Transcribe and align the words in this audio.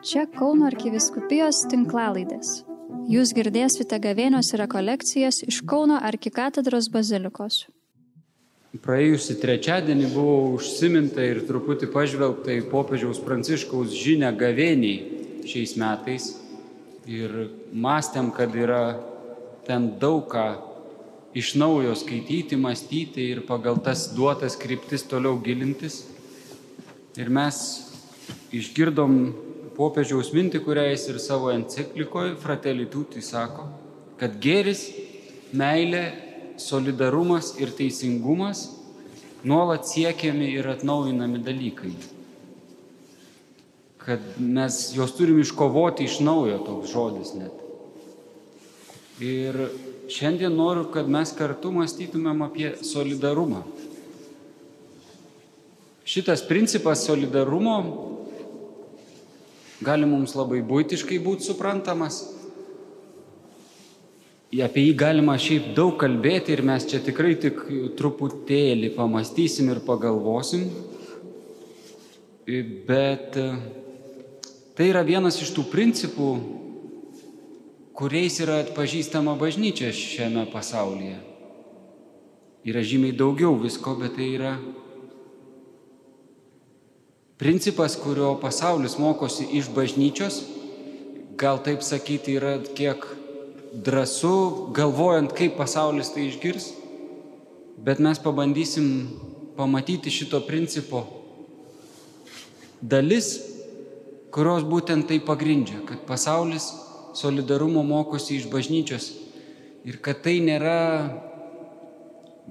Čia 0.00 0.22
Kauno 0.32 0.64
arkiviskupijos 0.64 1.58
tinklalaidės. 1.68 2.62
Jūs 3.12 3.34
girdėsite 3.36 3.98
gavėnios 4.00 4.48
rekolekcijas 4.56 5.42
iš 5.44 5.58
Kauno 5.68 5.98
arkikatedros 6.00 6.86
bazilikos. 6.88 7.66
Praėjusį 8.80 9.36
trečiadienį 9.42 10.08
buvo 10.14 10.36
užsiminta 10.54 11.26
ir 11.28 11.42
truputį 11.44 11.90
pažvelgta 11.92 12.54
į 12.56 12.62
popiežiaus 12.70 13.20
pranciškaus 13.26 13.92
žinę 13.92 14.30
gavėniai 14.40 15.44
šiais 15.50 15.76
metais. 15.76 16.30
Ir 17.04 17.50
mąstėm, 17.76 18.32
kad 18.32 18.56
yra 18.56 18.96
ten 19.68 19.90
daug 20.00 20.24
ką 20.32 20.46
iš 21.36 21.52
naujo 21.60 21.92
skaityti, 21.92 22.56
mąstyti 22.56 23.28
ir 23.34 23.44
pagal 23.44 23.76
tas 23.84 24.08
duotas 24.16 24.56
kryptis 24.56 25.04
toliau 25.04 25.36
gilintis. 25.44 26.06
Ir 27.20 27.28
mes 27.28 27.60
išgirdom 28.56 29.49
popiežiaus 29.80 30.34
mintį, 30.36 30.60
kurią 30.64 30.90
jis 30.90 31.06
ir 31.08 31.20
savo 31.22 31.48
enciklikoje 31.54 32.34
Fratelli 32.42 32.84
Tutti 32.92 33.22
sako, 33.24 33.64
kad 34.20 34.36
gėris, 34.42 34.84
meilė, 35.56 36.04
solidarumas 36.60 37.54
ir 37.56 37.72
teisingumas 37.72 38.66
nuolat 39.48 39.88
siekiami 39.88 40.50
ir 40.52 40.68
atnaujinami 40.68 41.40
dalykai. 41.46 41.94
Kad 44.00 44.36
mes 44.40 44.82
juos 44.96 45.14
turim 45.16 45.40
iškovoti 45.40 46.04
iš 46.04 46.18
naujo, 46.24 46.60
toks 46.66 46.92
žodis 46.92 47.32
net. 47.38 47.56
Ir 49.24 49.56
šiandien 50.12 50.52
noriu, 50.56 50.86
kad 50.92 51.08
mes 51.08 51.32
kartu 51.36 51.72
mąstytumėm 51.72 52.44
apie 52.44 52.74
solidarumą. 52.84 53.64
Šitas 56.04 56.42
principas 56.44 57.04
solidarumo 57.06 57.76
gali 59.84 60.08
mums 60.08 60.34
labai 60.36 60.60
būtiškai 60.66 61.18
būti 61.24 61.48
suprantamas. 61.48 62.20
Apie 64.50 64.82
jį 64.88 64.94
galima 64.98 65.36
šiaip 65.38 65.70
daug 65.76 65.94
kalbėti 66.00 66.56
ir 66.56 66.64
mes 66.66 66.84
čia 66.90 66.98
tikrai 67.04 67.36
tik 67.38 67.60
truputėlį 67.98 68.90
pamastysim 68.96 69.70
ir 69.70 69.78
pagalvosim. 69.86 70.66
Bet 72.88 73.38
tai 74.74 74.88
yra 74.90 75.04
vienas 75.06 75.38
iš 75.38 75.52
tų 75.54 75.68
principų, 75.70 76.30
kuriais 77.94 78.40
yra 78.42 78.58
atpažįstama 78.64 79.36
bažnyčia 79.38 79.92
šiame 79.94 80.48
pasaulyje. 80.50 81.20
Yra 82.66 82.82
žymiai 82.84 83.14
daugiau 83.16 83.54
visko, 83.60 83.94
bet 84.02 84.18
tai 84.18 84.32
yra 84.34 84.56
principas, 87.40 87.96
kurio 87.96 88.34
pasaulis 88.36 88.98
mokosi 89.00 89.46
iš 89.56 89.70
bažnyčios, 89.72 90.42
gal 91.40 91.62
taip 91.64 91.80
sakyti, 91.80 92.36
yra 92.36 92.58
kiek 92.76 93.06
drąsu, 93.72 94.68
galvojant, 94.76 95.32
kaip 95.32 95.56
pasaulis 95.56 96.12
tai 96.12 96.26
išgirs, 96.28 96.66
bet 97.80 98.02
mes 98.04 98.20
pabandysim 98.20 98.90
pamatyti 99.56 100.12
šito 100.12 100.42
principo 100.44 101.06
dalis, 102.82 103.38
kurios 104.36 104.66
būtent 104.68 105.08
tai 105.08 105.16
pagrindžia, 105.24 105.80
kad 105.88 106.04
pasaulis 106.08 106.68
solidarumo 107.16 107.80
mokosi 107.88 108.36
iš 108.36 108.50
bažnyčios 108.52 109.14
ir 109.88 109.96
kad 110.04 110.20
tai 110.24 110.36
nėra 110.44 110.76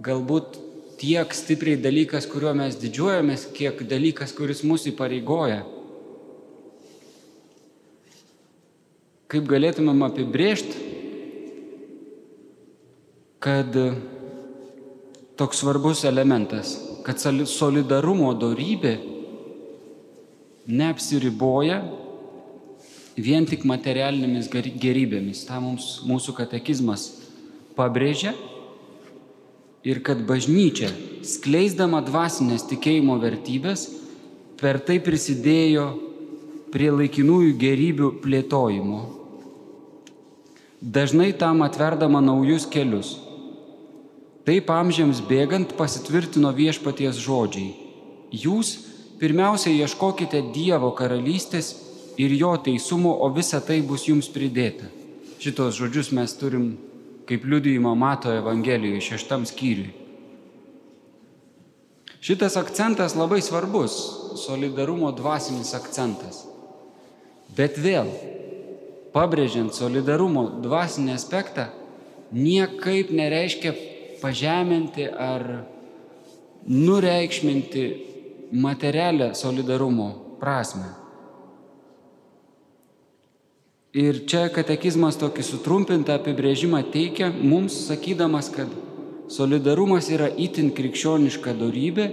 galbūt 0.02 0.58
tiek 1.00 1.33
stipriai 1.33 1.80
dalykas, 1.80 2.28
kuriuo 2.30 2.53
mes 2.58 2.78
didžiuojamės, 2.80 3.47
kiek 3.55 3.81
dalykas, 3.88 4.33
kuris 4.36 4.64
mūsų 4.67 4.94
įpareigoja. 4.94 5.64
Kaip 9.30 9.45
galėtumėm 9.50 10.03
apibrėžti, 10.08 10.88
kad 13.39 13.76
toks 15.39 15.61
svarbus 15.61 16.04
elementas, 16.09 16.76
kad 17.05 17.21
solidarumo 17.21 18.33
darybė 18.36 18.98
neapsiriboja 20.70 21.80
vien 23.20 23.48
tik 23.48 23.64
materialinėmis 23.67 24.49
gerybėmis. 24.52 25.45
Ta 25.48 25.61
mums 25.64 25.99
mūsų 26.08 26.36
katekizmas 26.42 27.09
pabrėžia 27.77 28.33
ir 29.84 30.02
kad 30.04 30.22
bažnyčia, 30.28 30.90
skleisdama 31.23 32.02
dvasinės 32.06 32.67
tikėjimo 32.70 33.16
vertybės, 33.22 33.88
per 34.60 34.80
tai 34.84 35.00
prisidėjo 35.04 35.88
prie 36.73 36.92
laikinųjų 36.92 37.56
gerybių 37.60 38.12
plėtojimo. 38.23 39.00
Dažnai 40.80 41.32
tam 41.36 41.64
atverdama 41.66 42.22
naujus 42.23 42.68
kelius. 42.72 43.18
Taip 44.48 44.70
amžiams 44.72 45.20
bėgant 45.28 45.76
pasitvirtino 45.78 46.52
viešpaties 46.56 47.20
žodžiai. 47.20 47.73
Jūs 48.32 48.76
pirmiausia 49.20 49.73
ieškokite 49.76 50.42
Dievo 50.56 50.92
karalystės 50.95 51.73
ir 52.20 52.34
jo 52.36 52.54
teisumo, 52.64 53.12
o 53.12 53.28
visa 53.36 53.60
tai 53.64 53.82
bus 53.84 54.08
jums 54.08 54.32
pridėta. 54.32 54.88
Šitos 55.39 55.78
žodžius 55.80 56.12
mes 56.16 56.36
turim 56.39 56.72
kaip 57.30 57.45
liudijimo 57.45 57.95
mato 57.95 58.34
Evangelijoje 58.34 59.02
šeštam 59.02 59.45
skyriui. 59.45 59.92
Šitas 62.22 62.58
akcentas 62.58 63.16
labai 63.16 63.42
svarbus, 63.42 63.92
solidarumo 64.45 65.12
dvasinis 65.12 65.73
akcentas. 65.78 66.42
Bet 67.58 67.78
vėl, 67.78 68.10
pabrėžiant 69.14 69.73
solidarumo 69.78 70.44
dvasinį 70.66 71.14
aspektą, 71.16 71.70
niekaip 72.36 73.14
nereiškia 73.16 73.73
pažeminti 74.22 75.08
ar 75.08 75.45
nureikšminti 76.66 77.86
materialią 78.52 79.32
solidarumo 79.38 80.10
prasme. 80.42 80.98
Ir 83.89 84.20
čia 84.30 84.52
katekizmas 84.54 85.16
tokį 85.17 85.42
sutrumpintą 85.42 86.20
apibrėžimą 86.20 86.83
teikia 86.94 87.32
mums, 87.33 87.73
sakydamas, 87.88 88.52
kad 88.54 88.70
solidarumas 89.33 90.11
yra 90.14 90.27
itin 90.30 90.70
krikščioniška 90.77 91.55
darybė, 91.58 92.05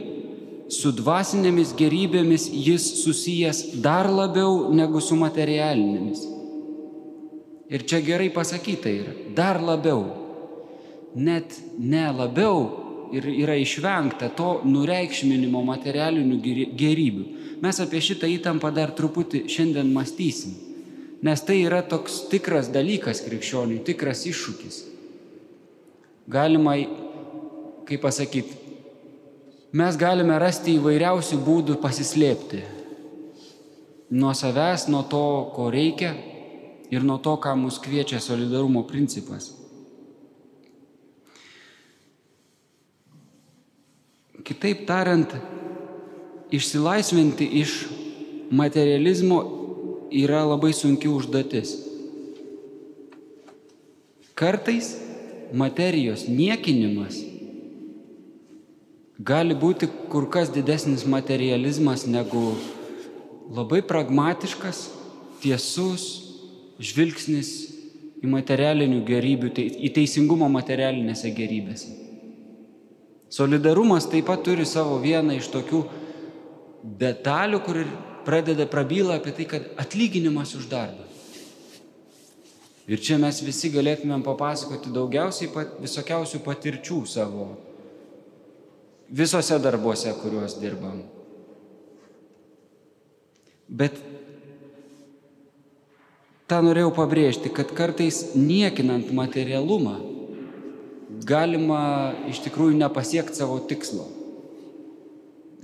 su 0.73 0.95
dvasinėmis 0.97 1.75
gerybėmis 1.77 2.49
jis 2.49 2.89
susijęs 3.03 3.63
dar 3.85 4.09
labiau 4.09 4.73
negu 4.73 5.05
su 5.05 5.21
materialinėmis. 5.21 6.25
Ir 7.69 7.85
čia 7.85 8.01
gerai 8.01 8.33
pasakyta 8.33 8.89
yra, 8.89 9.13
dar 9.37 9.61
labiau, 9.61 10.07
net 11.13 11.61
ne 11.77 12.09
labiau 12.09 13.11
ir 13.13 13.29
yra 13.37 13.61
išvengta 13.61 14.33
to 14.33 14.63
nureikšminimo 14.65 15.61
materialinių 15.61 16.41
gerybių. 16.73 17.33
Mes 17.61 17.85
apie 17.85 18.01
šitą 18.01 18.33
įtampą 18.41 18.73
dar 18.73 18.97
truputį 18.97 19.45
šiandien 19.53 19.93
mąstysim 19.93 20.65
nes 21.23 21.43
tai 21.43 21.63
yra 21.65 21.83
toks 21.83 22.27
tikras 22.31 22.69
dalykas 22.73 23.23
krikščioniui, 23.25 23.83
tikras 23.87 24.27
iššūkis. 24.29 24.79
Galima, 26.29 26.75
kaip 27.87 28.03
pasakyti, 28.03 28.57
mes 29.77 29.99
galime 30.01 30.39
rasti 30.43 30.77
įvairiausių 30.77 31.39
būdų 31.47 31.79
pasislėpti. 31.83 32.63
Nuo 34.17 34.33
savęs, 34.39 34.87
nuo 34.91 35.03
to, 35.11 35.27
ko 35.55 35.71
reikia 35.73 36.13
ir 36.91 37.07
nuo 37.07 37.19
to, 37.23 37.37
ką 37.43 37.57
mus 37.59 37.79
kviečia 37.83 38.21
solidarumo 38.23 38.85
principas. 38.87 39.51
Kitaip 44.47 44.85
tariant, 44.87 45.33
išsilaisvinti 46.55 47.49
iš 47.63 47.81
materializmo 48.55 49.56
yra 50.11 50.45
labai 50.47 50.73
sunki 50.73 51.09
užduotis. 51.09 51.75
Kartais 54.37 54.93
materijos 55.53 56.27
niekinimas 56.29 57.19
gali 59.19 59.57
būti 59.57 59.89
kur 60.13 60.29
kas 60.29 60.51
didesnis 60.53 61.07
materializmas 61.09 62.05
negu 62.07 62.53
labai 63.51 63.81
pragmatiškas, 63.87 64.91
tiesus 65.41 66.05
žvilgsnis 66.83 67.53
į 68.21 68.29
materialinių 68.29 69.03
gerybių, 69.07 69.53
į 69.57 69.93
teisingumą 69.97 70.49
materialinėse 70.53 71.31
gerybėse. 71.37 71.93
Solidarumas 73.33 74.07
taip 74.09 74.29
pat 74.29 74.45
turi 74.47 74.65
savo 74.69 74.99
vieną 75.03 75.37
iš 75.37 75.49
tokių 75.53 75.83
detalių, 77.01 77.61
kur 77.67 77.81
pradeda 78.27 78.67
prabyla 78.67 79.21
apie 79.21 79.33
tai, 79.37 79.47
kad 79.49 79.69
atlyginimas 79.81 80.57
už 80.59 80.67
darbą. 80.71 81.07
Ir 82.87 83.03
čia 83.03 83.19
mes 83.19 83.39
visi 83.43 83.71
galėtumėm 83.75 84.23
papasakoti 84.23 84.93
daugiausiai 84.95 85.51
pat, 85.51 85.79
visokiausių 85.83 86.43
patirčių 86.45 87.01
savo 87.11 87.49
visose 89.11 89.59
darbuose, 89.63 90.13
kuriuos 90.23 90.59
dirbam. 90.61 91.03
Bet 93.67 93.99
tą 96.47 96.61
norėjau 96.63 96.93
pabrėžti, 96.95 97.51
kad 97.51 97.73
kartais 97.75 98.37
niekinant 98.39 99.11
materialumą 99.15 99.97
galima 101.27 102.15
iš 102.31 102.43
tikrųjų 102.47 102.79
nepasiekti 102.79 103.43
savo 103.43 103.59
tikslo. 103.67 104.07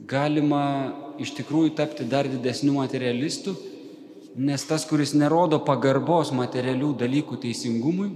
Galima 0.09 0.65
iš 1.23 1.35
tikrųjų 1.37 1.75
tapti 1.79 2.07
dar 2.09 2.27
didesniu 2.31 2.79
materialistu, 2.79 3.55
nes 4.37 4.65
tas, 4.65 4.85
kuris 4.89 5.13
nerodo 5.15 5.61
pagarbos 5.63 6.33
materialių 6.35 6.95
dalykų 7.03 7.39
teisingumui, 7.43 8.11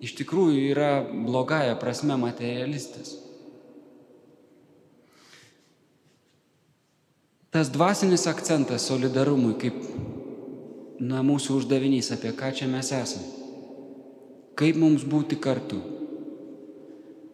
iš 0.00 0.14
tikrųjų 0.20 0.66
yra 0.70 0.90
blogąją 1.04 1.76
prasme 1.80 2.16
materialistas. 2.20 3.16
Tas 7.50 7.70
dvasinis 7.72 8.26
akcentas 8.28 8.84
solidarumui, 8.84 9.54
kaip 9.56 9.76
na, 11.00 11.22
mūsų 11.24 11.60
uždavinys, 11.60 12.12
apie 12.12 12.34
ką 12.36 12.52
čia 12.52 12.68
mes 12.68 12.90
esame. 12.92 13.32
Kaip 14.56 14.76
mums 14.80 15.04
būti 15.04 15.38
kartu. 15.40 15.78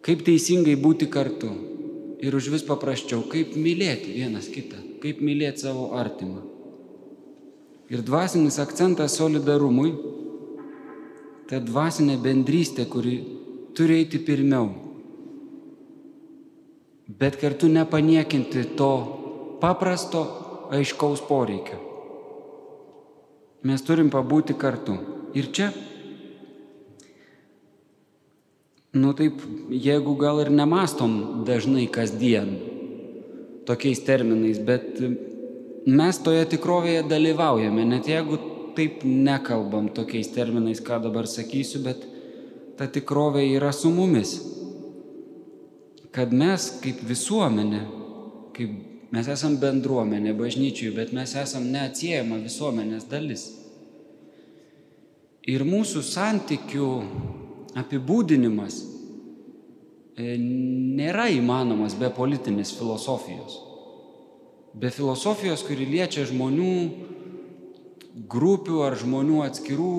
Kaip 0.03 0.23
teisingai 0.27 0.75
būti 0.79 1.07
kartu. 1.11 1.51
Ir 2.23 2.35
už 2.35 2.47
vis 2.53 2.63
paprasčiau, 2.63 3.25
kaip 3.27 3.57
mylėti 3.59 4.15
vienas 4.15 4.47
kitą, 4.47 4.79
kaip 5.03 5.19
mylėti 5.19 5.65
savo 5.65 5.89
artimą. 5.99 6.39
Ir 7.91 8.03
dvasinis 8.07 8.61
akcentas 8.63 9.17
solidarumui, 9.19 9.91
ta 11.51 11.59
dvasinė 11.59 12.15
bendrystė, 12.23 12.87
kuri 12.87 13.17
turi 13.75 13.99
eiti 13.99 14.21
pirmiau. 14.23 14.71
Bet 17.19 17.35
kartu 17.41 17.67
nepaniekinti 17.67 18.69
to 18.79 18.93
paprasto, 19.59 20.23
aiškaus 20.73 21.21
poreikio. 21.27 21.79
Mes 23.67 23.83
turim 23.83 24.09
pabūti 24.11 24.55
kartu. 24.59 24.95
Ir 25.37 25.51
čia, 25.55 25.69
nu 28.93 29.13
taip, 29.17 29.41
jeigu 29.69 30.13
gal 30.21 30.43
ir 30.43 30.51
nemastom 30.53 31.43
dažnai 31.47 31.87
kasdien 31.89 32.51
tokiais 33.65 34.03
terminais, 34.05 34.59
bet 34.61 34.99
mes 35.87 36.19
toje 36.21 36.45
tikrovėje 36.53 37.07
dalyvaujame, 37.09 37.85
net 37.89 38.09
jeigu 38.11 38.37
taip 38.77 39.01
nekalbam 39.05 39.89
tokiais 39.93 40.29
terminais, 40.33 40.81
ką 40.83 41.01
dabar 41.03 41.27
sakysiu, 41.29 41.81
bet 41.85 42.05
ta 42.77 42.87
tikrovė 42.89 43.45
yra 43.55 43.71
su 43.73 43.91
mumis. 43.93 44.35
Kad 46.13 46.33
mes 46.35 46.69
kaip 46.83 47.01
visuomenė, 47.09 47.81
kaip 48.53 48.73
mes 49.13 49.29
esam 49.29 49.57
bendruomenė 49.61 50.35
bažnyčiui, 50.37 50.93
bet 50.93 51.13
mes 51.17 51.33
esam 51.37 51.65
neatsiejama 51.73 52.37
visuomenės 52.45 53.09
dalis. 53.09 53.47
Ir 55.49 55.65
mūsų 55.67 56.01
santykių 56.05 56.89
apibūdinimas 57.79 58.79
e, 60.17 60.35
nėra 60.39 61.29
įmanomas 61.33 61.97
be 61.99 62.09
politinės 62.13 62.75
filosofijos 62.77 63.61
be 64.73 64.89
filosofijos, 64.89 65.63
kuri 65.67 65.85
liečia 65.85 66.25
žmonių 66.27 66.73
grupių 68.29 68.81
ar 68.85 68.97
žmonių 68.97 69.43
atskirų 69.45 69.93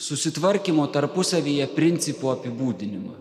susitvarkymo 0.00 0.86
tarpusavyje 0.94 1.68
principų 1.76 2.32
apibūdinimą. 2.36 3.14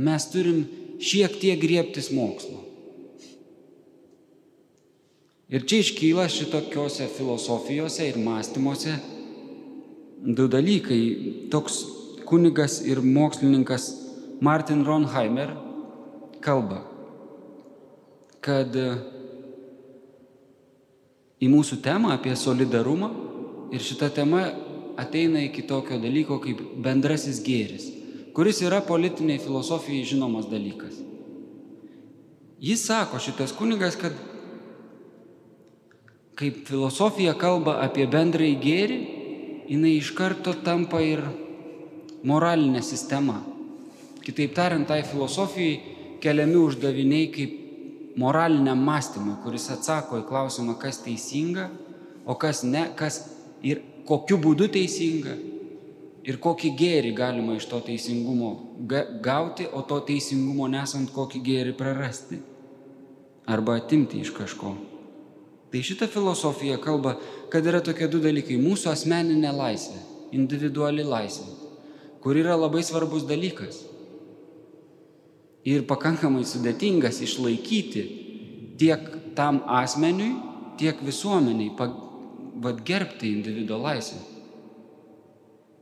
Mes 0.00 0.26
turim 0.32 0.64
šiek 1.02 1.36
tiek 1.42 1.60
griebtis 1.60 2.10
mokslo. 2.14 2.64
Ir 5.50 5.64
čia 5.66 5.80
iškyla 5.82 6.28
šitokiose 6.30 7.08
filosofijose 7.10 8.06
ir 8.06 8.20
mąstymuose 8.22 8.94
du 10.22 10.46
dalykai. 10.48 11.00
Toks 11.50 11.82
kunigas 12.30 12.80
ir 12.86 13.02
mokslininkas 13.02 13.90
Martin 14.40 14.84
Ronheimer 14.86 15.52
kalba, 16.40 16.80
kad 18.40 18.76
į 21.40 21.48
mūsų 21.50 21.80
temą 21.84 22.14
apie 22.14 22.32
solidarumą 22.36 23.10
ir 23.74 23.84
šita 23.84 24.08
tema 24.14 24.46
ateina 25.00 25.42
iki 25.44 25.64
tokio 25.68 25.98
dalyko 26.00 26.40
kaip 26.42 26.60
bendrasis 26.84 27.42
gėris, 27.44 27.86
kuris 28.36 28.62
yra 28.64 28.80
politiniai 28.84 29.40
filosofijai 29.42 30.06
žinomas 30.08 30.48
dalykas. 30.50 30.96
Jis 32.60 32.82
sako, 32.84 33.20
šitas 33.20 33.54
kunigas, 33.56 33.96
kad 33.96 34.16
kaip 36.36 36.64
filosofija 36.68 37.32
kalba 37.40 37.78
apie 37.84 38.04
bendrąjį 38.08 38.56
gėrį, 38.60 38.98
jinai 39.70 39.94
iš 39.96 40.12
karto 40.16 40.52
tampa 40.64 41.00
ir 41.04 41.22
moralinė 42.26 42.82
sistema. 42.84 43.40
Kitaip 44.24 44.54
tariant, 44.56 44.86
tai 44.88 45.02
filosofijai 45.06 46.18
keliami 46.20 46.58
uždaviniai 46.60 47.30
kaip 47.32 48.16
moraliniam 48.20 48.80
mąstymui, 48.84 49.38
kuris 49.44 49.70
atsako 49.72 50.20
į 50.20 50.26
klausimą, 50.28 50.76
kas 50.80 51.00
teisinga, 51.04 51.70
o 52.26 52.36
kas 52.36 52.64
ne, 52.66 52.90
kas 52.96 53.22
ir 53.62 53.80
kokiu 54.08 54.38
būdu 54.42 54.68
teisinga 54.72 55.36
ir 56.26 56.36
kokį 56.42 56.74
gėrį 56.76 57.14
galima 57.16 57.56
iš 57.56 57.66
to 57.70 57.80
teisingumo 57.84 58.50
gauti, 59.24 59.66
o 59.72 59.82
to 59.82 60.00
teisingumo 60.04 60.68
nesant 60.68 61.12
kokį 61.14 61.40
gėrį 61.46 61.74
prarasti 61.78 62.40
arba 63.50 63.78
atimti 63.80 64.20
iš 64.20 64.34
kažko. 64.36 64.74
Tai 65.70 65.80
šita 65.86 66.08
filosofija 66.10 66.80
kalba, 66.82 67.14
kad 67.50 67.66
yra 67.66 67.80
tokie 67.80 68.08
du 68.10 68.20
dalykai- 68.22 68.58
mūsų 68.66 68.90
asmeninė 68.90 69.52
laisvė, 69.54 70.00
individuali 70.34 71.04
laisvė, 71.06 71.46
kur 72.20 72.36
yra 72.36 72.56
labai 72.56 72.82
svarbus 72.84 73.24
dalykas 73.28 73.80
ir 75.64 75.84
pakankamai 75.88 76.44
sudėtingas 76.48 77.20
išlaikyti 77.24 78.04
tiek 78.80 79.08
tam 79.36 79.62
asmeniui, 79.68 80.34
tiek 80.80 81.00
visuomeniai, 81.04 81.72
vad 82.60 82.84
gerbti 82.84 83.28
individuo 83.32 83.78
laisvę. 83.80 84.20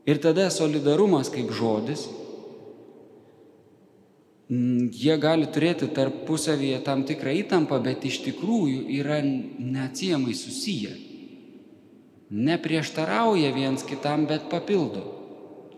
Ir 0.08 0.18
tada 0.22 0.48
solidarumas 0.50 1.30
kaip 1.30 1.50
žodis, 1.52 2.06
jie 4.48 5.16
gali 5.20 5.46
turėti 5.52 5.90
tarpusavyje 5.92 6.80
tam 6.86 7.04
tikrą 7.04 7.34
įtampą, 7.42 7.82
bet 7.84 8.06
iš 8.08 8.22
tikrųjų 8.24 8.86
yra 8.98 9.20
neatsiemai 9.22 10.34
susiję. 10.34 10.94
Neprieštarauja 12.28 13.52
viens 13.56 13.84
kitam, 13.84 14.26
bet 14.28 14.48
papildo. 14.52 15.17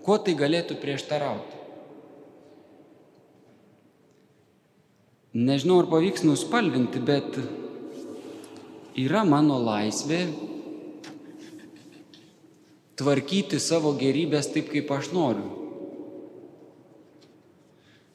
Kuo 0.05 0.19
tai 0.25 0.37
galėtų 0.39 0.79
prieštarauti? 0.81 1.61
nežinau 5.35 5.79
ar 5.81 5.87
pavyks 5.91 6.25
nuspalvinti, 6.27 6.99
bet 6.99 7.39
yra 8.99 9.23
mano 9.25 9.61
laisvė 9.63 10.25
tvarkyti 12.99 13.61
savo 13.63 13.95
gerybės 13.97 14.51
taip, 14.53 14.69
kaip 14.75 14.91
aš 14.91 15.13
noriu. 15.15 15.47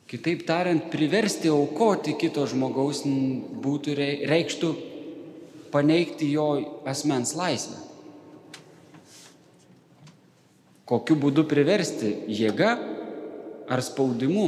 Kitaip 0.06 0.44
tariant, 0.46 0.92
priversti 0.92 1.50
aukoti 1.50 2.14
kito 2.20 2.44
žmogaus 2.48 3.02
būtų 3.64 3.96
reikštų 4.30 4.70
paneigti 5.74 6.30
jo 6.36 6.50
asmens 6.86 7.34
laisvę. 7.36 7.85
Kokiu 10.86 11.18
būdu 11.18 11.48
priversti? 11.50 12.12
Jėga 12.30 12.76
ar 13.72 13.82
spaudimu? 13.82 14.48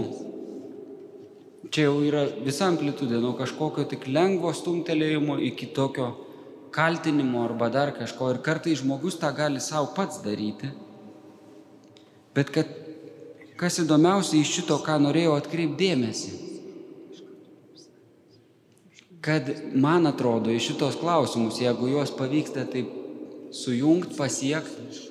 Čia 1.74 1.88
jau 1.88 1.98
yra 2.06 2.24
visa 2.46 2.68
amplitudė, 2.70 3.18
nuo 3.20 3.34
kažkokio 3.36 3.88
tik 3.90 4.06
lengvo 4.08 4.54
stumtelėjimo 4.56 5.40
iki 5.50 5.72
tokio 5.76 6.12
kaltinimo 6.72 7.42
arba 7.48 7.72
dar 7.74 7.92
kažko. 7.96 8.30
Ir 8.36 8.44
kartai 8.46 8.76
žmogus 8.78 9.18
tą 9.20 9.34
gali 9.36 9.60
savo 9.64 9.90
pats 9.98 10.22
daryti. 10.24 10.70
Bet 12.38 12.54
kad 12.54 12.70
kas 13.58 13.80
įdomiausia 13.82 14.38
iš 14.38 14.54
šito, 14.60 14.78
ką 14.86 15.00
norėjau 15.02 15.34
atkreipdėmėsi, 15.40 16.36
kad 19.26 19.50
man 19.74 20.06
atrodo 20.08 20.54
iš 20.54 20.70
šitos 20.70 21.00
klausimus, 21.02 21.58
jeigu 21.60 21.90
juos 21.90 22.14
pavyksta 22.16 22.68
taip 22.70 22.94
sujungti, 23.52 24.14
pasiekti, 24.16 25.02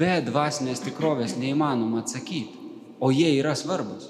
be 0.00 0.16
dvasinės 0.24 0.80
tikrovės 0.86 1.36
neįmanoma 1.36 2.00
atsakyti, 2.00 2.56
o 3.00 3.10
jie 3.12 3.34
yra 3.36 3.52
svarbus. 3.58 4.08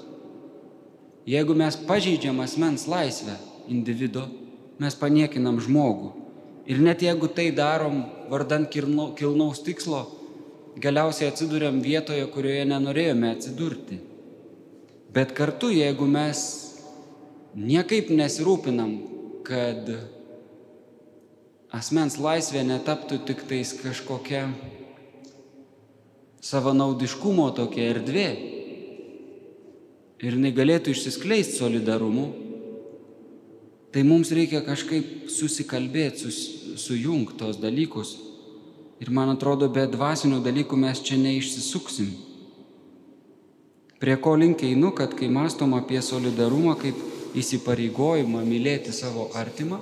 Jeigu 1.27 1.55
mes 1.57 1.77
pažeidžiam 1.87 2.39
asmens 2.41 2.87
laisvę 2.89 3.35
individu, 3.69 4.23
mes 4.81 4.95
paniekinam 4.97 5.59
žmogų. 5.61 6.15
Ir 6.71 6.81
net 6.81 7.03
jeigu 7.03 7.27
tai 7.35 7.49
darom 7.53 8.05
vardant 8.31 8.69
kilnaus 8.71 9.61
tikslo, 9.65 10.05
galiausiai 10.81 11.29
atsidūrėm 11.31 11.81
vietoje, 11.83 12.23
kurioje 12.33 12.65
nenorėjome 12.69 13.35
atsidurti. 13.35 13.99
Bet 15.11 15.35
kartu, 15.35 15.69
jeigu 15.75 16.07
mes 16.07 16.41
niekaip 17.57 18.09
nesirūpinam, 18.15 18.93
kad 19.43 19.89
asmens 21.75 22.15
laisvė 22.21 22.63
netaptų 22.67 23.19
tik 23.27 23.43
tais 23.49 23.73
kažkokia 23.81 24.45
savanaudiškumo 26.41 27.49
tokia 27.57 27.91
erdvė. 27.95 28.29
Ir 30.21 30.37
jinai 30.37 30.51
galėtų 30.53 30.93
išsiskleisti 30.93 31.57
solidarumu. 31.57 32.27
Tai 33.91 34.03
mums 34.07 34.31
reikia 34.31 34.61
kažkaip 34.63 35.29
susikalbėti, 35.29 36.25
sus, 36.25 36.41
sujungti 36.79 37.37
tos 37.41 37.57
dalykus. 37.59 38.15
Ir 39.01 39.09
man 39.11 39.33
atrodo, 39.33 39.67
be 39.67 39.83
dvasinių 39.89 40.39
dalykų 40.45 40.77
mes 40.79 41.01
čia 41.03 41.17
neišsisuksim. 41.19 42.11
Prie 44.01 44.15
ko 44.17 44.35
link 44.37 44.61
einu, 44.65 44.93
kad 44.97 45.13
kai 45.17 45.29
mastom 45.29 45.75
apie 45.77 45.99
solidarumą 46.01 46.77
kaip 46.79 46.97
įsipareigojimą 47.37 48.41
mylėti 48.45 48.93
savo 48.93 49.27
artimą, 49.37 49.81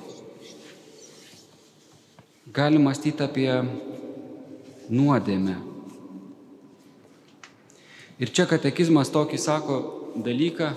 gali 2.56 2.82
mąstyti 2.82 3.24
apie 3.24 3.50
nuodėmę. 4.90 5.79
Ir 8.20 8.32
čia 8.36 8.44
katekizmas 8.50 9.12
tokį 9.16 9.38
sako 9.40 9.76
dalyką, 10.20 10.74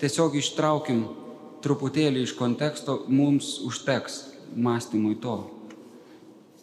tiesiog 0.00 0.38
ištraukim 0.40 1.02
truputėlį 1.62 2.22
iš 2.24 2.32
konteksto, 2.38 3.02
mums 3.12 3.58
užteks 3.66 4.22
mąstymui 4.56 5.18
to. 5.20 5.36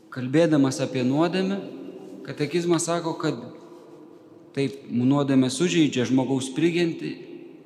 Kalbėdamas 0.10 0.82
apie 0.82 1.04
nuodėmę, 1.06 1.60
katekizmas 2.26 2.90
sako, 2.90 3.14
kad 3.22 3.38
taip, 4.58 4.82
nuodėmė 4.90 5.52
sužeidžia 5.54 6.08
žmogaus 6.10 6.50
prigimti, 6.58 7.14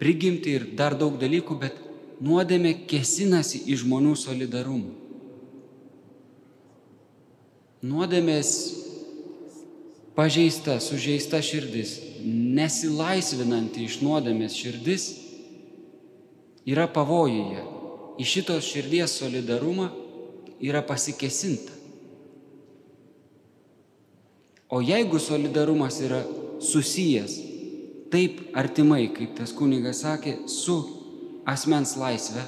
prigimti 0.02 0.58
ir 0.58 0.68
dar 0.76 0.98
daug 1.00 1.16
dalykų, 1.22 1.58
bet 1.64 1.80
nuodėmė 2.24 2.76
kesinasi 2.92 3.64
į 3.72 3.80
žmonių 3.86 4.18
solidarumą. 4.20 4.92
Nuodėmės 7.84 8.52
pažeista, 10.16 10.80
sužeista 10.80 11.42
širdis, 11.42 11.98
nesilaisvinanti 12.24 13.86
iš 13.88 14.00
nuodėmės 14.04 14.56
širdis 14.58 15.08
yra 16.70 16.88
pavojuje. 16.88 17.64
Į 18.22 18.26
šitos 18.30 18.68
širdies 18.70 19.16
solidarumą 19.18 19.90
yra 20.62 20.84
pasikesinta. 20.86 21.74
O 24.70 24.82
jeigu 24.82 25.20
solidarumas 25.22 26.00
yra 26.02 26.22
susijęs 26.62 27.40
taip 28.14 28.54
artimai, 28.58 29.08
kaip 29.14 29.34
tas 29.38 29.54
kunigas 29.54 30.04
sakė, 30.06 30.44
su 30.50 30.76
asmens 31.50 31.96
laisvė, 31.98 32.46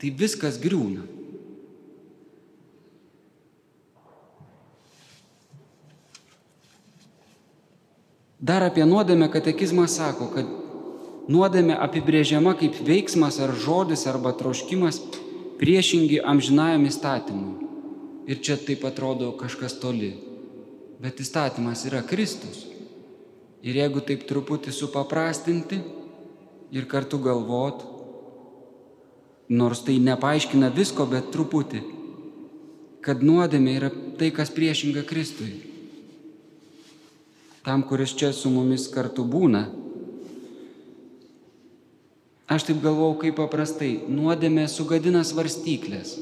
tai 0.00 0.12
viskas 0.16 0.56
griūna. 0.60 1.04
Dar 8.44 8.60
apie 8.66 8.84
nuodėmę 8.84 9.30
katekizmas 9.32 9.94
sako, 9.96 10.26
kad 10.34 10.48
nuodėmė 11.32 11.78
apibrėžiama 11.86 12.52
kaip 12.60 12.76
veiksmas 12.84 13.38
ar 13.40 13.54
žodis 13.56 14.04
arba 14.10 14.34
troškimas 14.36 14.98
priešingi 15.62 16.18
amžinajam 16.32 16.84
įstatymui. 16.90 17.70
Ir 18.28 18.42
čia 18.44 18.58
taip 18.60 18.84
atrodo 18.84 19.30
kažkas 19.40 19.78
toli. 19.80 20.12
Bet 21.00 21.24
įstatymas 21.24 21.86
yra 21.88 22.04
Kristus. 22.04 22.66
Ir 23.64 23.80
jeigu 23.80 24.04
taip 24.04 24.28
truputį 24.28 24.76
supaprastinti 24.76 25.80
ir 26.74 26.88
kartu 26.90 27.16
galvot, 27.24 27.80
nors 29.48 29.86
tai 29.86 29.96
nepaaiškina 30.04 30.68
visko, 30.76 31.08
bet 31.08 31.32
truputį, 31.32 31.80
kad 33.04 33.24
nuodėmė 33.24 33.78
yra 33.80 33.94
tai, 34.20 34.34
kas 34.36 34.52
priešinga 34.52 35.08
Kristui 35.08 35.73
tam, 37.64 37.82
kuris 37.82 38.12
čia 38.12 38.32
su 38.32 38.52
mumis 38.52 38.84
kartu 38.92 39.24
būna. 39.24 39.64
Aš 42.44 42.66
taip 42.68 42.82
galvau, 42.84 43.14
kaip 43.16 43.38
paprastai, 43.40 44.04
nuodėmė 44.04 44.66
sugadina 44.68 45.22
svarstyklės. 45.24 46.18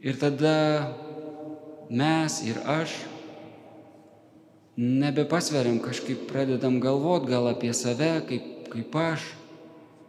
Ir 0.00 0.16
tada 0.16 0.54
mes 1.92 2.38
ir 2.48 2.62
aš 2.64 2.94
nebepasveriam, 4.80 5.82
kažkaip 5.84 6.24
pradedam 6.30 6.80
galvot 6.80 7.28
gal 7.28 7.50
apie 7.52 7.74
save, 7.76 8.14
kaip, 8.28 8.70
kaip 8.72 8.96
aš, 8.96 9.28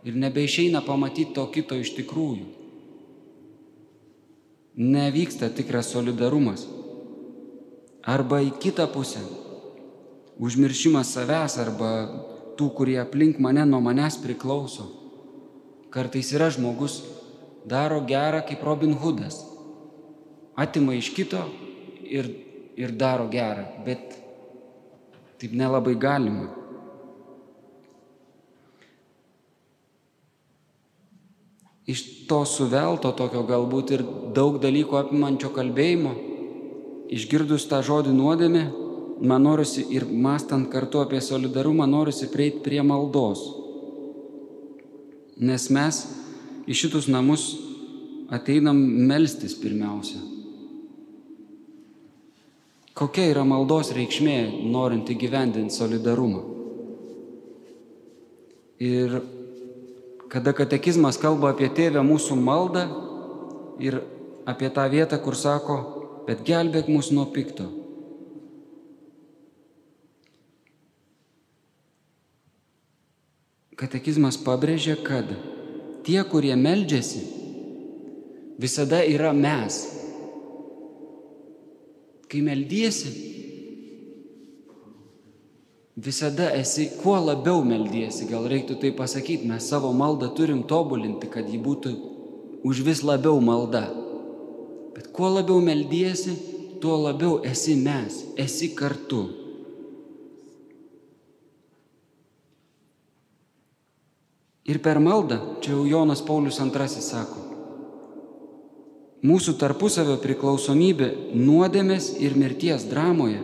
ir 0.08 0.16
nebeišeina 0.16 0.80
pamatyti 0.88 1.36
to 1.36 1.44
kito 1.52 1.76
iš 1.76 1.92
tikrųjų. 2.00 2.48
Nevyksta 4.78 5.50
tikras 5.52 5.92
solidarumas 5.92 6.68
arba 8.08 8.40
į 8.40 8.54
kitą 8.62 8.88
pusę. 8.94 9.22
Užmiršimas 10.40 11.12
savęs 11.12 11.58
arba 11.60 11.92
tų, 12.58 12.70
kurie 12.78 12.98
aplink 13.02 13.42
mane 13.44 13.66
nuo 13.68 13.82
manęs 13.84 14.20
priklauso. 14.24 14.88
Kartais 15.92 16.30
yra 16.36 16.48
žmogus, 16.54 17.02
daro 17.68 18.00
gerą 18.08 18.44
kaip 18.48 18.64
Robin 18.64 18.96
Hoodas. 19.02 19.42
Atima 20.58 20.96
iš 20.98 21.12
kito 21.14 21.42
ir, 22.06 22.30
ir 22.80 22.94
daro 22.96 23.28
gerą, 23.34 23.66
bet 23.86 24.16
taip 25.42 25.52
nelabai 25.58 25.98
galima. 26.00 26.48
Iš 31.88 32.28
to 32.28 32.42
suvelto 32.44 33.14
tokio 33.16 33.46
galbūt 33.48 33.94
ir 33.96 34.02
daug 34.36 34.58
dalykų 34.60 34.98
apimančio 35.00 35.54
kalbėjimo 35.56 36.16
išgirdus 37.14 37.68
tą 37.70 37.82
žodį 37.86 38.14
nuodėmė, 38.16 38.64
man 39.22 39.46
norisi 39.48 39.86
ir 39.94 40.06
mastant 40.06 40.70
kartu 40.72 41.02
apie 41.02 41.22
solidarumą, 41.24 41.88
norisi 41.90 42.30
prieiti 42.32 42.62
prie 42.66 42.82
maldos. 42.86 43.42
Nes 45.38 45.70
mes 45.74 46.02
į 46.68 46.76
šitus 46.76 47.08
namus 47.12 47.50
ateinam 48.34 48.78
melstis 49.08 49.56
pirmiausia. 49.58 50.20
Kokia 52.98 53.28
yra 53.30 53.44
maldos 53.46 53.92
reikšmė, 53.94 54.66
norint 54.74 55.10
įgyvendinti 55.14 55.76
solidarumą? 55.76 56.42
Ir 58.82 59.20
kada 60.30 60.54
katekizmas 60.54 61.20
kalba 61.22 61.54
apie 61.54 61.70
tėvę 61.74 62.02
mūsų 62.06 62.38
maldą 62.42 62.88
ir 63.82 64.02
apie 64.50 64.70
tą 64.74 64.88
vietą, 64.90 65.20
kur 65.22 65.38
sako, 65.38 65.97
bet 66.28 66.44
gelbėk 66.48 66.90
mus 66.92 67.10
nuo 67.16 67.26
pikto. 67.32 67.70
Katekizmas 73.78 74.40
pabrėžia, 74.42 74.98
kad 75.06 75.30
tie, 76.04 76.18
kurie 76.26 76.56
meldžiasi, 76.58 77.22
visada 78.58 79.04
yra 79.06 79.32
mes. 79.38 79.84
Kai 82.28 82.42
meldiesi, 82.44 83.12
visada 85.96 86.50
esi, 86.58 86.90
kuo 87.00 87.16
labiau 87.22 87.62
meldiesi, 87.64 88.26
gal 88.28 88.50
reiktų 88.50 88.80
tai 88.82 88.92
pasakyti, 88.98 89.48
mes 89.48 89.70
savo 89.70 89.94
maldą 89.96 90.34
turim 90.36 90.66
tobulinti, 90.68 91.30
kad 91.32 91.48
ji 91.48 91.62
būtų 91.62 91.94
už 92.68 92.84
vis 92.84 93.06
labiau 93.06 93.40
malda. 93.40 93.86
Bet 94.98 95.12
kuo 95.14 95.30
labiau 95.30 95.62
meldiesi, 95.62 96.34
tuo 96.82 96.96
labiau 97.04 97.38
esi 97.46 97.76
mes, 97.78 98.24
esi 98.34 98.72
kartu. 98.74 99.28
Ir 104.68 104.82
per 104.84 104.98
maldą, 105.00 105.38
čia 105.62 105.76
jau 105.76 105.86
Jonas 105.86 106.24
Paulius 106.26 106.58
II 106.60 106.88
sako, 107.06 107.44
mūsų 109.24 109.54
tarpusavio 109.62 110.18
priklausomybė 110.26 111.12
nuodėmės 111.38 112.10
ir 112.18 112.36
mirties 112.36 112.90
dramoje 112.90 113.40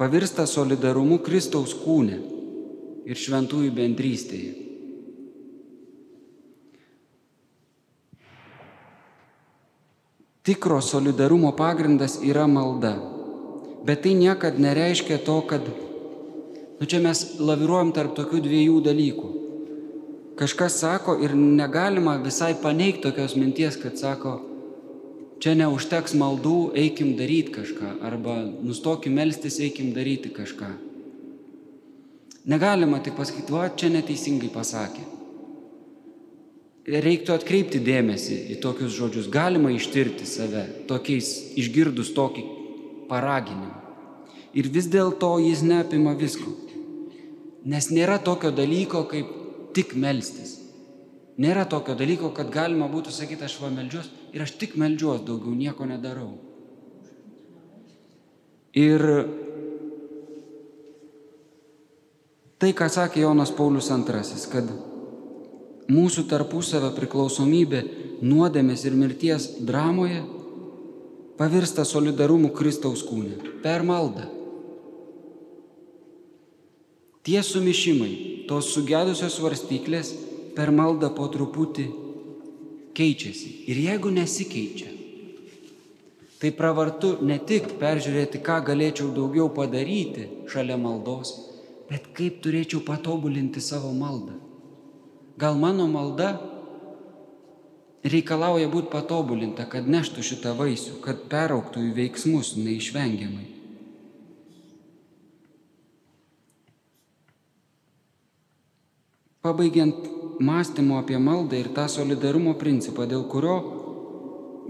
pavirsta 0.00 0.48
solidarumu 0.50 1.20
Kristaus 1.22 1.76
kūne 1.84 2.18
ir 3.06 3.18
šventųjų 3.18 3.70
bendrystėje. 3.76 4.61
Tikro 10.42 10.80
solidarumo 10.80 11.52
pagrindas 11.56 12.16
yra 12.18 12.48
malda. 12.50 12.96
Bet 13.86 14.02
tai 14.02 14.14
niekad 14.18 14.58
nereiškia 14.58 15.20
to, 15.22 15.36
kad, 15.46 15.68
nu 16.80 16.86
čia 16.86 16.98
mes 17.04 17.20
laviruojam 17.38 17.92
tarp 17.94 18.16
tokių 18.18 18.40
dviejų 18.42 18.80
dalykų. 18.82 19.30
Kažkas 20.42 20.80
sako 20.82 21.14
ir 21.22 21.36
negalima 21.38 22.16
visai 22.24 22.56
paneigti 22.58 23.04
tokios 23.06 23.36
minties, 23.38 23.78
kad 23.78 23.94
sako, 24.02 24.34
čia 25.38 25.54
neužteks 25.62 26.18
maldų, 26.18 26.72
eikim 26.74 27.14
daryti 27.14 27.54
kažką, 27.60 27.94
arba 28.02 28.40
nustokim 28.42 29.14
melstis, 29.14 29.62
eikim 29.62 29.94
daryti 29.94 30.34
kažką. 30.34 30.74
Negalima 32.50 32.98
tik 32.98 33.14
pasakyti, 33.14 33.54
va, 33.54 33.70
čia 33.70 33.94
neteisingai 33.94 34.50
pasakė 34.50 35.21
reiktų 36.86 37.36
atkreipti 37.36 37.80
dėmesį 37.82 38.38
į 38.54 38.58
tokius 38.62 38.94
žodžius. 38.96 39.30
Galima 39.30 39.70
ištirti 39.74 40.26
save, 40.26 40.64
tokiais 40.90 41.30
išgirdus 41.58 42.12
tokį 42.16 42.44
paraginimą. 43.10 43.78
Ir 44.52 44.68
vis 44.68 44.88
dėlto 44.90 45.36
jis 45.40 45.62
neapima 45.64 46.16
visko. 46.18 46.50
Nes 47.64 47.88
nėra 47.94 48.18
tokio 48.20 48.50
dalyko 48.50 49.06
kaip 49.08 49.30
tik 49.76 49.94
melstis. 49.94 50.58
Nėra 51.40 51.64
tokio 51.64 51.94
dalyko, 51.96 52.32
kad 52.36 52.50
galima 52.52 52.90
būtų 52.92 53.14
sakyti, 53.14 53.46
aš 53.46 53.56
va 53.62 53.70
meldžiuos 53.72 54.10
ir 54.36 54.42
aš 54.44 54.52
tik 54.60 54.74
meldžiuos, 54.76 55.22
daugiau 55.24 55.54
nieko 55.56 55.86
nedarau. 55.88 56.34
Ir 58.76 59.00
tai, 62.60 62.72
ką 62.76 62.88
sakė 62.92 63.24
Jonas 63.24 63.52
Paulius 63.56 63.88
II, 63.92 64.44
kad 64.52 64.68
mūsų 65.90 66.26
tarpusavio 66.30 66.92
priklausomybė 66.94 67.82
nuodėmės 68.22 68.84
ir 68.86 68.94
mirties 68.98 69.48
dramoje 69.66 70.22
pavirsta 71.38 71.84
solidarumu 71.88 72.52
Kristaus 72.54 73.02
kūne 73.06 73.58
per 73.64 73.82
maldą. 73.86 74.28
Tie 77.22 77.38
sumišimai, 77.46 78.46
tos 78.50 78.72
sugedusios 78.74 79.38
svarstyklės 79.38 80.10
per 80.56 80.72
maldą 80.74 81.12
po 81.14 81.28
truputį 81.30 81.86
keičiasi. 82.98 83.52
Ir 83.70 83.78
jeigu 83.84 84.10
nesikeičia, 84.10 84.90
tai 86.42 86.50
pravartu 86.58 87.14
ne 87.22 87.38
tik 87.38 87.76
peržiūrėti, 87.78 88.42
ką 88.42 88.58
galėčiau 88.66 89.12
daugiau 89.14 89.46
padaryti 89.54 90.26
šalia 90.50 90.74
maldos, 90.74 91.30
bet 91.86 92.10
kaip 92.16 92.42
turėčiau 92.42 92.82
patobulinti 92.86 93.62
savo 93.62 93.94
maldą. 93.94 94.41
Gal 95.42 95.58
mano 95.58 95.88
malda 95.90 96.36
reikalauja 98.06 98.68
būti 98.70 98.90
patobulinta, 98.92 99.66
kad 99.70 99.88
neštų 99.90 100.22
šitą 100.26 100.54
vaisių, 100.58 101.00
kad 101.02 101.26
perauktų 101.30 101.82
į 101.88 101.90
veiksmus 101.98 102.54
neišvengiamai. 102.58 103.48
Pabaigiant 109.42 110.06
mąstymo 110.38 111.00
apie 111.02 111.18
maldą 111.18 111.58
ir 111.58 111.72
tą 111.74 111.88
solidarumo 111.90 112.54
principą, 112.58 113.08
dėl 113.10 113.24
kurio 113.30 113.56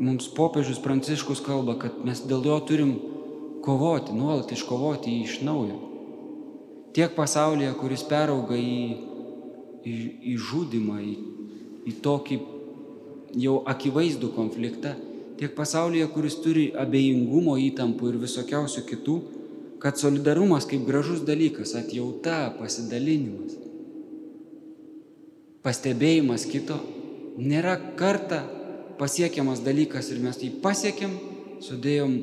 mums 0.01 0.31
popiežius 0.33 0.81
Pranciškus 0.81 1.43
kalba, 1.45 1.77
kad 1.81 1.99
mes 2.05 2.25
dėl 2.25 2.47
jo 2.49 2.57
turim 2.69 2.95
kovoti, 3.65 4.17
nuolat 4.17 4.53
iškovoti 4.53 5.13
jį 5.13 5.27
iš 5.29 5.35
naujo. 5.45 5.77
Tiek 6.97 7.13
pasaulyje, 7.17 7.73
kuris 7.81 8.05
perauga 8.09 8.57
į, 8.57 8.79
į, 9.87 9.97
į 10.33 10.37
žudimą, 10.49 10.99
į, 11.03 11.15
į 11.91 11.95
tokį 12.05 12.39
jau 13.43 13.59
akivaizdų 13.69 14.33
konfliktą, 14.37 14.95
tiek 15.41 15.55
pasaulyje, 15.57 16.07
kuris 16.15 16.39
turi 16.45 16.69
abejingumo 16.79 17.57
įtampų 17.71 18.13
ir 18.13 18.21
visokiausių 18.23 18.85
kitų, 18.89 19.17
kad 19.83 19.99
solidarumas 19.99 20.69
kaip 20.71 20.85
gražus 20.87 21.25
dalykas, 21.27 21.75
atjauta, 21.79 22.53
pasidalinimas, 22.59 23.57
pastebėjimas 25.63 26.45
kito 26.51 26.79
nėra 27.39 27.77
kartą 27.99 28.43
pasiekiamas 28.99 29.63
dalykas 29.65 30.11
ir 30.13 30.21
mes 30.23 30.39
jį 30.39 30.53
pasiekėm, 30.63 31.17
sudėjom 31.63 32.15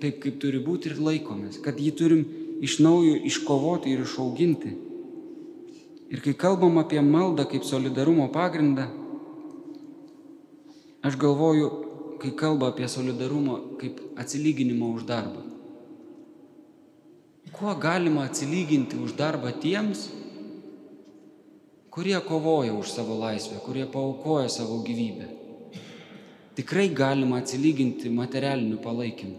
taip, 0.00 0.20
kaip 0.22 0.38
turi 0.40 0.60
būti 0.62 0.92
ir 0.92 1.00
laikomės, 1.02 1.58
kad 1.64 1.80
jį 1.80 1.92
turim 1.98 2.24
iš 2.62 2.78
naujo 2.84 3.16
iškovoti 3.28 3.92
ir 3.92 4.04
išauginti. 4.06 4.72
Ir 6.12 6.20
kai 6.20 6.34
kalbam 6.36 6.76
apie 6.76 7.00
maldą 7.00 7.46
kaip 7.48 7.64
solidarumo 7.64 8.26
pagrindą, 8.34 8.84
aš 11.00 11.16
galvoju, 11.16 11.68
kai 12.20 12.34
kalba 12.36 12.68
apie 12.68 12.88
solidarumą 12.88 13.78
kaip 13.80 14.00
atsilyginimą 14.20 14.92
už 14.98 15.06
darbą. 15.08 15.40
Kuo 17.52 17.72
galima 17.80 18.26
atsilyginti 18.28 19.00
už 19.00 19.16
darbą 19.16 19.52
tiems, 19.62 20.10
kurie 21.92 22.20
kovoja 22.24 22.72
už 22.72 22.92
savo 22.92 23.16
laisvę, 23.18 23.60
kurie 23.64 23.86
paukoja 23.86 24.48
savo 24.48 24.78
gyvybę. 24.84 25.28
Tikrai 26.56 26.88
galima 26.88 27.40
atsilyginti 27.40 28.12
materialiniu 28.12 28.76
palaikymu. 28.84 29.38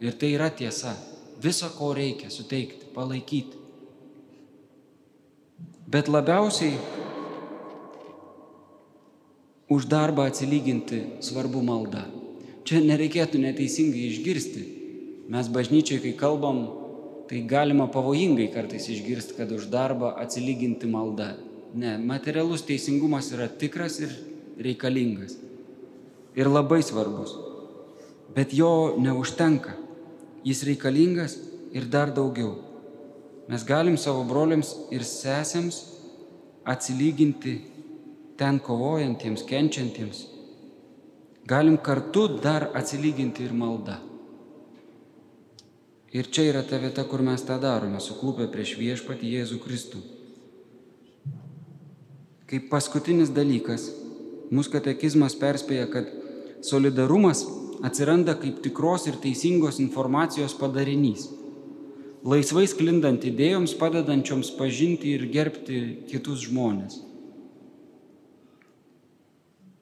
Ir 0.00 0.12
tai 0.20 0.34
yra 0.36 0.50
tiesa. 0.50 0.92
Viso, 1.40 1.68
ko 1.76 1.92
reikia 1.96 2.28
suteikti, 2.30 2.92
palaikyti. 2.94 3.59
Bet 5.90 6.06
labiausiai 6.06 6.76
už 9.66 9.86
darbą 9.90 10.28
atsilyginti 10.30 11.00
svarbu 11.18 11.62
malda. 11.66 12.04
Čia 12.62 12.78
nereikėtų 12.86 13.40
neteisingai 13.42 14.04
išgirsti. 14.12 14.62
Mes 15.30 15.50
bažnyčiai, 15.50 15.98
kai 16.04 16.12
kalbam, 16.14 16.60
tai 17.26 17.42
galima 17.42 17.88
pavojingai 17.90 18.46
kartais 18.54 18.86
išgirsti, 18.86 19.34
kad 19.34 19.50
už 19.50 19.66
darbą 19.70 20.12
atsilyginti 20.22 20.86
malda. 20.90 21.32
Ne, 21.74 21.96
materialus 21.98 22.62
teisingumas 22.66 23.32
yra 23.34 23.50
tikras 23.50 23.98
ir 23.98 24.14
reikalingas. 24.62 25.34
Ir 26.38 26.46
labai 26.46 26.84
svarbus. 26.86 27.34
Bet 28.34 28.54
jo 28.54 28.94
neužtenka. 29.02 29.74
Jis 30.46 30.62
reikalingas 30.70 31.38
ir 31.74 31.90
dar 31.90 32.14
daugiau. 32.14 32.69
Mes 33.50 33.64
galim 33.66 33.96
savo 33.98 34.22
broliams 34.22 34.68
ir 34.94 35.02
sesėms 35.02 35.80
atsilyginti 36.70 37.56
ten 38.38 38.60
kovojantiems, 38.62 39.42
kenčiantiems. 39.48 40.20
Galim 41.50 41.74
kartu 41.82 42.28
dar 42.38 42.68
atsilyginti 42.78 43.42
ir 43.48 43.56
maldą. 43.56 43.96
Ir 46.14 46.30
čia 46.30 46.44
yra 46.52 46.62
ta 46.66 46.78
vieta, 46.78 47.02
kur 47.10 47.24
mes 47.26 47.42
tą 47.46 47.56
darome, 47.62 47.98
suklupę 48.02 48.46
prieš 48.54 48.76
viešpatį 48.78 49.34
Jėzų 49.34 49.58
Kristų. 49.64 50.04
Kaip 52.50 52.70
paskutinis 52.70 53.34
dalykas, 53.34 53.88
mūsų 54.54 54.76
katekizmas 54.78 55.34
perspėja, 55.38 55.90
kad 55.90 56.06
solidarumas 56.66 57.44
atsiranda 57.86 58.34
kaip 58.38 58.62
tikros 58.62 59.10
ir 59.10 59.18
teisingos 59.22 59.82
informacijos 59.82 60.54
padarinys, 60.58 61.28
laisvai 62.26 62.66
sklindant 62.70 63.24
idėjoms, 63.26 63.76
padedančioms 63.80 64.52
pažinti 64.58 65.14
ir 65.16 65.26
gerbti 65.32 65.80
kitus 66.10 66.46
žmonės. 66.48 66.98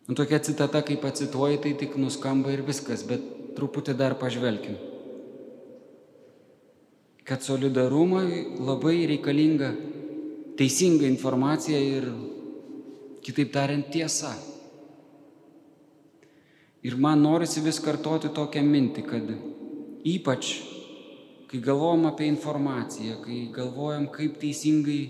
Nu, 0.09 0.17
tokia 0.17 0.39
citata, 0.41 0.81
kaip 0.87 1.03
pacituoji, 1.05 1.61
tai 1.65 1.75
tik 1.77 1.99
nuskamba 2.01 2.55
ir 2.55 2.63
viskas, 2.65 3.03
bet 3.05 3.25
truputį 3.59 3.97
dar 3.99 4.17
pažvelkim. 4.21 4.79
Kad 7.29 7.45
solidarumui 7.45 8.57
labai 8.65 9.03
reikalinga 9.11 9.75
teisinga 10.57 11.05
informacija 11.05 11.77
ir 11.77 12.09
Kitaip 13.29 13.51
tariant, 13.53 13.85
tiesa. 13.93 14.31
Ir 16.81 16.95
man 16.97 17.21
norisi 17.21 17.61
vis 17.61 17.77
kartoti 17.85 18.31
tokią 18.33 18.63
mintį, 18.65 19.03
kad 19.05 19.33
ypač, 20.09 20.53
kai 21.49 21.61
galvojam 21.65 22.07
apie 22.11 22.29
informaciją, 22.29 23.19
kai 23.25 23.41
galvojam, 23.55 24.09
kaip 24.13 24.37
teisingai 24.41 25.03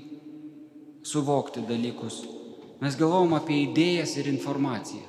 suvokti 1.02 1.64
dalykus, 1.66 2.22
mes 2.82 2.98
galvojam 2.98 3.34
apie 3.38 3.62
idėjas 3.66 4.16
ir 4.20 4.30
informaciją. 4.30 5.06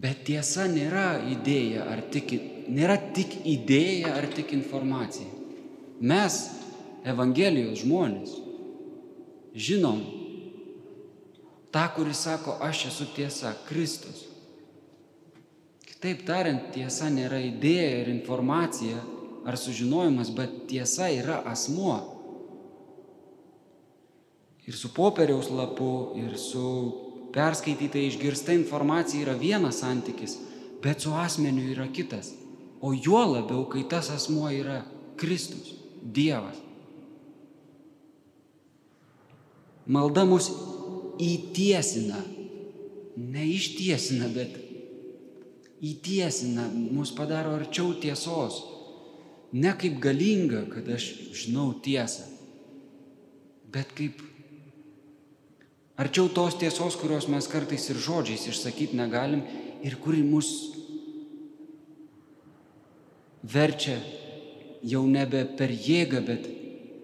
Bet 0.00 0.24
tiesa 0.26 0.68
nėra 0.70 1.20
idėja 1.28 1.84
ar 1.90 2.02
tik, 2.14 2.32
nėra 2.70 2.96
tik 3.14 3.34
idėja 3.44 4.14
ar 4.16 4.30
tik 4.32 4.54
informacija. 4.56 5.28
Mes, 6.00 6.38
Evangelijos 7.00 7.80
žmonės, 7.80 8.32
žinom 9.56 10.02
tą, 11.72 11.86
kuris 11.94 12.24
sako, 12.26 12.58
aš 12.60 12.86
esu 12.90 13.06
tiesa, 13.14 13.54
Kristus. 13.68 14.29
Kitaip 16.00 16.22
tariant, 16.24 16.70
tiesa 16.72 17.10
nėra 17.12 17.36
idėja 17.44 17.98
ir 18.00 18.06
informacija 18.08 19.02
ar 19.44 19.58
sužinojimas, 19.60 20.30
bet 20.32 20.54
tiesa 20.70 21.10
yra 21.12 21.42
asmuo. 21.44 21.98
Ir 24.64 24.78
su 24.80 24.88
popieriaus 24.96 25.50
lapu, 25.52 26.14
ir 26.16 26.38
su 26.40 26.62
perskaityta 27.34 28.00
išgirsta 28.00 28.56
informacija 28.56 29.26
yra 29.26 29.34
vienas 29.36 29.82
santykis, 29.84 30.38
bet 30.80 31.04
su 31.04 31.12
asmeniu 31.12 31.66
yra 31.74 31.84
kitas. 31.92 32.32
O 32.80 32.94
juo 32.96 33.20
labiau, 33.34 33.66
kai 33.68 33.84
tas 33.84 34.08
asmuo 34.08 34.48
yra 34.48 34.78
Kristus, 35.20 35.74
Dievas. 36.00 36.56
Malda 39.84 40.24
mus 40.24 40.48
įtiesina, 41.20 42.24
neištiesina, 43.20 44.32
bet 44.32 44.69
įtiesina, 45.80 46.68
mus 46.68 47.12
padaro 47.16 47.56
arčiau 47.56 47.94
tiesos. 48.00 48.60
Ne 49.52 49.72
kaip 49.74 49.98
galinga, 50.02 50.66
kad 50.70 50.86
aš 50.94 51.08
žinau 51.34 51.72
tiesą, 51.82 52.26
bet 53.72 53.90
kaip 53.98 54.20
arčiau 55.98 56.30
tos 56.30 56.54
tiesos, 56.60 56.98
kurios 57.00 57.26
mes 57.32 57.48
kartais 57.50 57.88
ir 57.90 57.98
žodžiais 57.98 58.46
išsakyti 58.52 58.98
negalim 58.98 59.42
ir 59.82 59.96
kuri 59.98 60.22
mus 60.22 60.52
verčia 63.42 63.98
jau 64.86 65.02
nebe 65.08 65.42
per 65.58 65.72
jėgą, 65.72 66.22
bet 66.24 66.46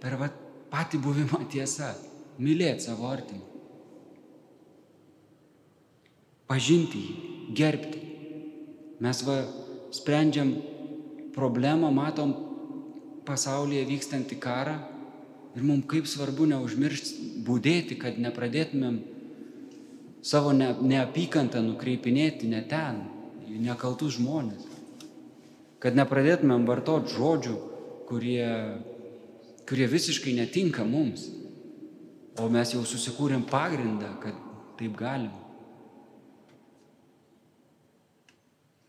per 0.01 0.17
va, 0.21 0.31
patį 0.73 1.03
buvimą 1.03 1.47
tiesą. 1.53 1.95
Mylėti 2.37 2.85
savo 2.85 3.09
artimą. 3.09 3.41
Pažinti 6.47 7.01
jį, 7.01 7.15
gerbti. 7.57 8.06
Mes 9.01 9.23
va 9.27 9.41
sprendžiam 9.93 10.55
problemą, 11.37 11.91
matom 11.93 12.33
pasaulyje 13.27 13.85
vykstantį 13.91 14.39
karą 14.41 14.77
ir 15.57 15.65
mums 15.65 15.87
kaip 15.91 16.09
svarbu 16.09 16.49
neužmiršti 16.53 17.45
būdėti, 17.47 17.99
kad 18.01 18.19
nepradėtumėm 18.21 18.99
savo 20.27 20.53
ne, 20.57 20.73
neapykantą 20.81 21.63
nukreipinėti 21.65 22.49
ne 22.51 22.63
ten, 22.69 23.05
į 23.47 23.61
nekaltus 23.69 24.17
žmonės. 24.17 24.67
Kad 25.83 25.97
nepradėtumėm 25.99 26.65
vartoti 26.69 27.15
žodžių, 27.15 27.57
kurie, 28.09 28.47
kurie 29.69 29.89
visiškai 29.93 30.35
netinka 30.37 30.87
mums. 30.89 31.29
O 32.41 32.49
mes 32.53 32.73
jau 32.75 32.83
susikūrėm 32.85 33.47
pagrindą, 33.49 34.11
kad 34.21 34.37
taip 34.81 34.97
galim. 34.99 35.33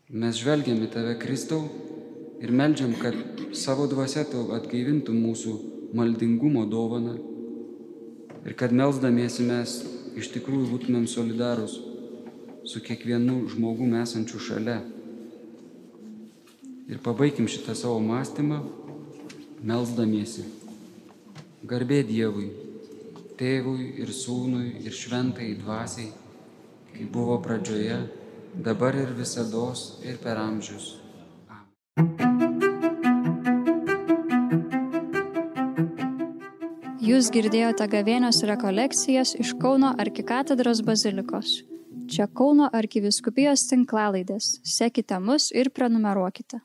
Mes 0.08 0.38
žvelgiam 0.40 0.78
į 0.80 0.86
tave, 0.88 1.18
Kristau, 1.20 1.66
ir 2.40 2.48
melžiam, 2.48 2.94
kad 2.96 3.12
savo 3.52 3.84
dvasia 3.90 4.22
tu 4.24 4.46
atgaivintų 4.56 5.12
mūsų 5.12 5.50
maldingumo 5.98 6.62
dovaną 6.64 7.18
ir 8.48 8.54
kad 8.56 8.72
melzdamiesi 8.72 9.44
mes 9.44 9.74
iš 10.16 10.30
tikrųjų 10.32 10.70
būtumėm 10.70 11.04
solidarūs 11.12 11.74
su 12.64 12.80
kiekvienu 12.86 13.50
žmogum 13.52 13.92
esančiu 14.00 14.40
šalia. 14.40 14.78
Ir 16.88 17.02
pabaigim 17.04 17.44
šitą 17.44 17.74
savo 17.76 17.98
mąstymą, 18.00 18.62
melzdamiesi. 19.60 20.46
Garbė 21.68 22.00
Dievui, 22.08 22.48
tėvui 23.36 23.90
ir 24.00 24.14
sūnui 24.16 24.86
ir 24.88 24.96
šventai 24.96 25.50
dvasiai, 25.60 26.08
kaip 26.94 27.12
buvo 27.12 27.36
pradžioje, 27.44 28.00
dabar 28.58 28.94
ir 28.94 29.14
visada 29.14 29.72
ir 30.02 30.16
per 30.22 30.36
amžius. 30.36 30.96
Jūs 37.08 37.30
girdėjote 37.32 37.86
gavėnios 37.88 38.42
rekolekcijas 38.44 39.32
iš 39.40 39.54
Kauno 39.62 39.94
arkikatedros 40.02 40.82
bazilikos. 40.84 41.62
Čia 42.08 42.26
Kauno 42.28 42.68
arkiviskupijos 42.72 43.64
tinklalaidės. 43.70 44.58
Sekite 44.64 45.18
mus 45.18 45.48
ir 45.54 45.70
prenumeruokite. 45.70 46.60